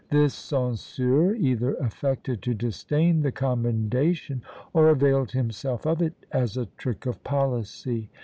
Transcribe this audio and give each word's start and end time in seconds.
This 0.09 0.33
censeur 0.33 1.35
either 1.35 1.75
affected 1.75 2.41
to 2.41 2.55
disdain 2.55 3.21
the 3.21 3.31
commendation, 3.31 4.41
or 4.73 4.89
availed 4.89 5.33
himself 5.33 5.85
of 5.85 6.01
it 6.01 6.25
as 6.31 6.57
a 6.57 6.65
trick 6.79 7.05
of 7.05 7.23
policy. 7.23 8.09